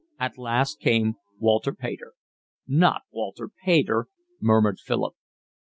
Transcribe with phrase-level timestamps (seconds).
[0.19, 2.13] At last came Walter Pater.
[2.65, 4.07] "Not Walter Pater,"
[4.39, 5.13] murmured Philip.